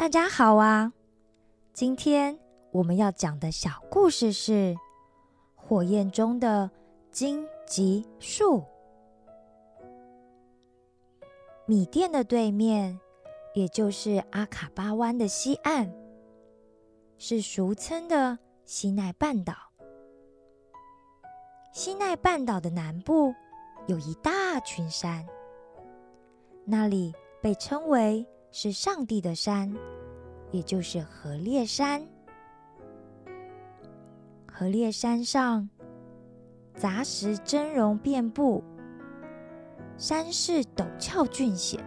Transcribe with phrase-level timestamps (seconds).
[0.00, 0.94] 大家好啊！
[1.74, 2.38] 今天
[2.70, 4.74] 我们要讲的小故事是
[5.54, 6.70] 火焰中的
[7.10, 8.64] 荆棘树。
[11.66, 12.98] 米店的对面，
[13.52, 15.92] 也就是阿卡巴湾的西岸，
[17.18, 19.52] 是俗称的西奈半岛。
[21.74, 23.34] 西奈半岛的南部
[23.86, 25.26] 有一大群山，
[26.64, 28.26] 那里被称为。
[28.52, 29.72] 是上帝的山，
[30.50, 32.04] 也就是河烈山。
[34.50, 35.68] 河烈山上
[36.74, 38.62] 杂石峥嵘遍布，
[39.96, 41.82] 山势陡峭峻险，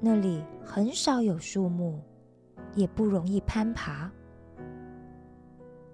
[0.00, 2.00] 那里很少有树木，
[2.74, 4.12] 也不容易攀爬。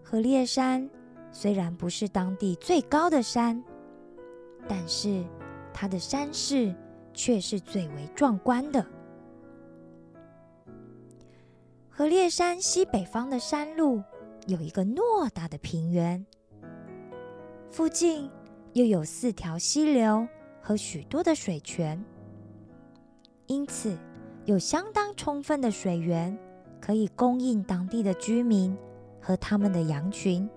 [0.03, 0.91] 河烈山
[1.31, 3.63] 虽然不是当地最高的山，
[4.67, 5.25] 但是
[5.73, 6.75] 它的山势
[7.15, 8.85] 却是最为壮观的。
[11.99, 14.01] 河烈山西北方的山路
[14.47, 16.25] 有一个偌大的平原，
[17.73, 18.31] 附近
[18.73, 20.25] 又有四条溪流
[20.63, 22.01] 和许多的水泉，
[23.47, 23.99] 因此
[24.45, 26.39] 有相当充分的水源
[26.81, 28.79] 可以供应当地的居民
[29.21, 30.49] 和他们的羊群。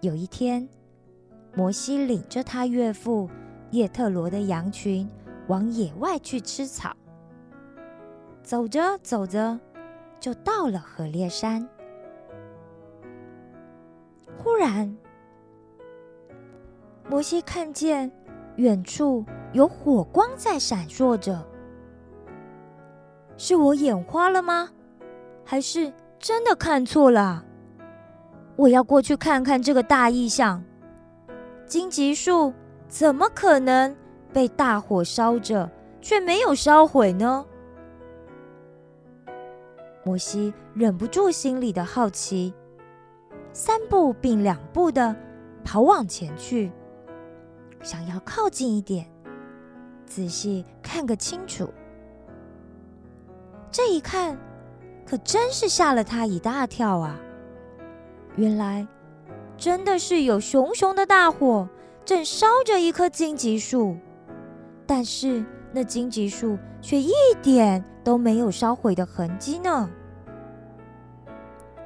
[0.00, 0.68] 有一天，
[1.54, 3.30] 摩西领着他岳父
[3.70, 5.08] 叶特罗的羊群
[5.46, 6.96] 往野外去吃草。
[8.42, 9.58] 走着走着，
[10.18, 11.66] 就到了河烈山。
[14.36, 14.96] 忽然，
[17.08, 18.10] 摩西看见
[18.56, 21.46] 远处有火光在闪烁着。
[23.36, 24.70] 是我眼花了吗？
[25.44, 27.44] 还是真的看错了？
[28.56, 30.62] 我要过去看看这个大异象。
[31.64, 32.52] 荆棘树
[32.88, 33.96] 怎么可能
[34.32, 37.46] 被大火烧着，却没有烧毁呢？
[40.04, 42.52] 摩西忍不住心里的好奇，
[43.52, 45.14] 三步并两步的
[45.64, 46.72] 跑往前去，
[47.82, 49.06] 想要靠近一点，
[50.04, 51.72] 仔细看个清楚。
[53.70, 54.36] 这一看，
[55.06, 57.18] 可真是吓了他一大跳啊！
[58.36, 58.86] 原来
[59.56, 61.68] 真的是有熊熊的大火
[62.04, 63.96] 正烧着一棵荆棘树，
[64.86, 67.12] 但是那荆棘树却一
[67.42, 67.84] 点。
[68.04, 69.88] 都没有烧毁的痕迹呢。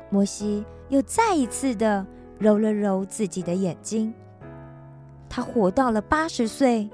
[0.09, 2.07] 摩西又再一次的
[2.39, 4.15] 揉了揉自己的眼睛，
[5.29, 6.89] 他活到了八十岁，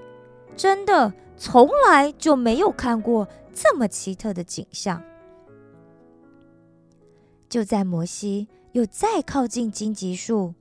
[0.57, 5.01] 真的从来就没有看过这么奇特的景象。
[7.49, 10.55] 就在摩西又再靠近荆棘树，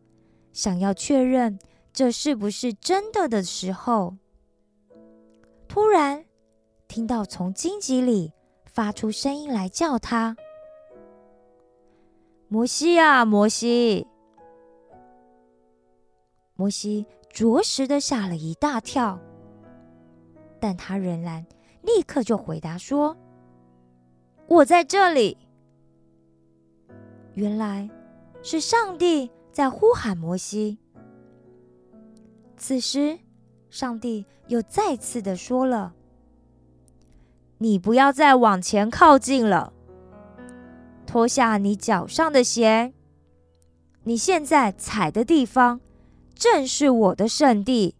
[0.53, 1.57] 想要确认
[1.91, 4.17] 这是不是真的的时候，
[5.73, 6.25] 突然
[6.89, 8.33] 听到从荆棘里。
[8.65, 10.37] 发出声音来叫他，
[12.47, 14.07] 摩西呀，摩西！
[16.55, 19.19] 摩西着实的吓了一大跳，
[20.57, 21.45] 但他仍然
[21.81, 23.17] 立刻就回答说
[24.47, 25.37] ：“我在这里。”
[27.35, 27.89] 原来
[28.41, 30.79] 是上帝在呼喊摩西。
[32.55, 33.19] 此时，
[33.71, 35.93] 上帝又再次的说了。
[37.57, 39.71] 你不要再往前靠近了，
[41.07, 42.93] 脱下你脚上的鞋。
[44.03, 45.79] 你现在踩的地方，
[46.35, 47.95] 正是我的圣地。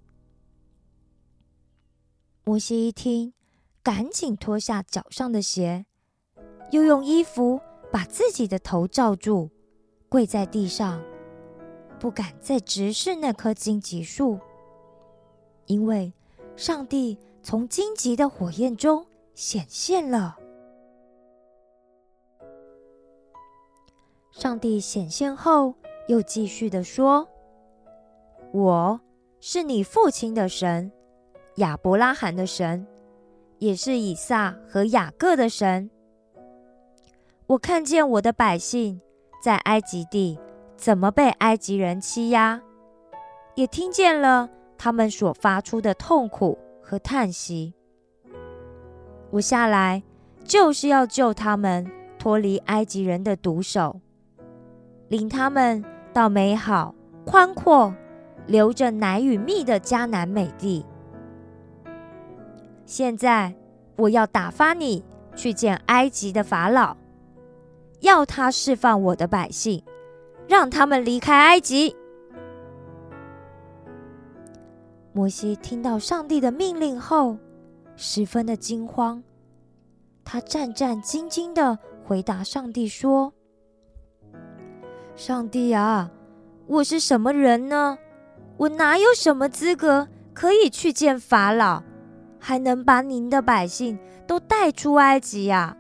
[2.44, 3.34] 摩西一听，
[3.82, 5.86] 赶紧脱下脚上的鞋，
[6.72, 7.62] 又用衣服
[7.92, 9.52] 把自己的头罩住，
[10.10, 11.02] 跪在地上，
[12.00, 14.40] 不敢再直视那棵荆棘树，
[15.72, 16.12] 因为
[16.58, 19.06] 上帝从荆棘的火焰中。
[19.34, 20.38] 显现了。
[24.32, 25.74] 上帝显现后，
[26.08, 27.28] 又继续的说
[28.52, 29.00] ：“我
[29.40, 30.92] 是你父亲的神，
[31.56, 32.86] 亚伯拉罕的神，
[33.58, 35.90] 也是以撒和雅各的神。
[37.48, 39.00] 我看见我的百姓
[39.42, 40.38] 在埃及地
[40.76, 42.62] 怎么被埃及人欺压，
[43.56, 44.50] 也听见了
[44.84, 47.76] 他们所发出的痛苦和叹息。”
[49.30, 50.02] 我下来
[50.44, 51.88] 就是要救他们
[52.18, 54.02] 脱离埃及人的毒手，
[55.08, 57.94] 领他们到美好、宽阔、
[58.48, 60.84] 流着奶与蜜的迦南美地。
[62.88, 63.54] 现在
[63.98, 65.04] 我要打发你
[65.36, 66.98] 去见埃及的法老，
[68.00, 69.84] 要他释放我的百姓，
[70.48, 71.96] 让他们离开埃及。
[75.14, 77.38] 摩西听到上帝的命令后。
[77.98, 79.22] 十分的惊慌，
[80.24, 83.32] 他战战兢兢的回答上帝说
[85.16, 86.10] ：“上帝啊，
[86.66, 88.00] 我是什么人呢？
[88.58, 91.84] 我哪有什么资格可以去见法老，
[92.40, 95.78] 还能把您的百姓都带出埃及呀？”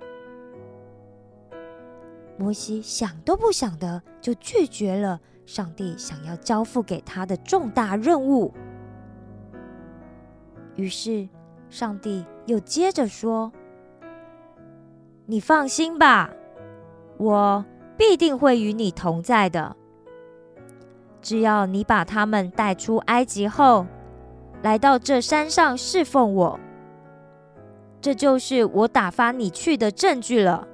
[2.37, 8.53] 摩西想都不想的就拒绝了上帝想要交付给他的重大任务。
[10.75, 11.27] 于是，
[11.69, 13.51] 上帝又接着说
[15.27, 16.31] ：“你放心吧，
[17.17, 17.63] 我
[17.97, 19.75] 必定会与你同在的。
[21.21, 23.85] 只要你把他们带出埃及后，
[24.63, 26.59] 来到这山上侍奉我，
[27.99, 30.67] 这就是我打发你去的证据了。”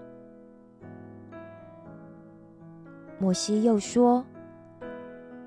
[3.20, 4.24] 摩西又说：“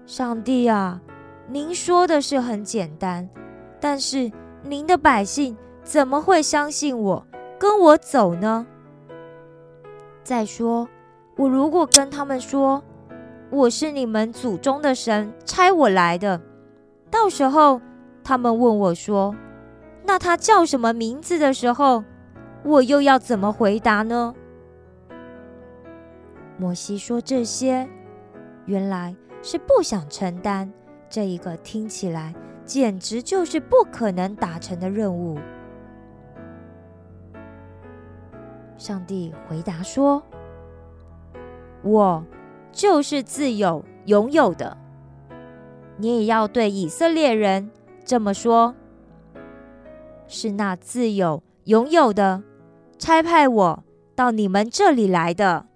[0.04, 1.00] 上帝啊，
[1.48, 3.28] 您说的是很简单，
[3.80, 4.30] 但是
[4.62, 7.26] 您的百姓怎么会相信我，
[7.58, 8.66] 跟我走呢？
[10.22, 10.86] 再说，
[11.36, 12.82] 我如果跟他们说
[13.50, 16.40] 我是你们祖宗的神差我来的，
[17.10, 17.80] 到时候
[18.22, 19.34] 他们问我说，
[20.04, 22.04] 那他叫什么名字的时候，
[22.62, 24.34] 我又要怎么回答呢？”
[26.58, 27.88] 摩西说：“这些
[28.66, 30.70] 原来是不想承担
[31.08, 32.34] 这一个听起来
[32.70, 35.36] 简直就是不可能达成的任务。”
[38.78, 40.22] 上帝回答说
[41.82, 42.24] ：“我
[42.70, 44.76] 就是自由拥有的，
[45.96, 47.72] 你也要对以色列人
[48.04, 48.72] 这么说：
[50.28, 52.44] 是那自由拥有的
[53.00, 53.84] 差派我
[54.14, 55.66] 到你们这里来的。”